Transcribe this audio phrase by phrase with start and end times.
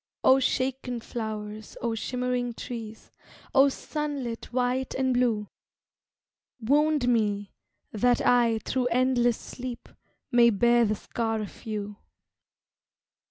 [0.23, 3.11] O shaken flowers, O shimmering trees,
[3.53, 5.47] O sunlit white and blue,
[6.59, 7.51] Wound me,
[7.91, 9.87] that I, through endless sleep,
[10.31, 11.97] May bear the scar of you.